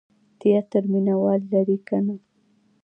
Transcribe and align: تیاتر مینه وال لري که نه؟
تیاتر 0.39 0.83
مینه 0.91 1.15
وال 1.21 1.41
لري 1.51 1.77
که 1.87 1.97
نه؟ 2.05 2.15